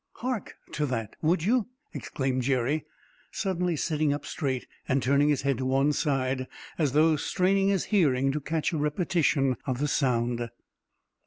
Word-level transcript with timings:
"Hark 0.13 0.55
to 0.71 0.87
that, 0.87 1.15
would 1.21 1.43
you!" 1.43 1.67
exclaimed 1.93 2.41
Jerry, 2.41 2.85
suddenly 3.29 3.75
sitting 3.75 4.11
up 4.11 4.25
straight 4.25 4.65
and 4.87 5.03
turning 5.03 5.29
his 5.29 5.43
head 5.43 5.59
to 5.59 5.65
one 5.67 5.93
side, 5.93 6.47
as 6.79 6.93
though 6.93 7.15
straining 7.17 7.67
his 7.67 7.83
hearing 7.93 8.31
to 8.31 8.41
catch 8.41 8.73
a 8.73 8.77
repetition 8.79 9.57
of 9.67 9.77
the 9.77 9.87
sound. 9.87 10.49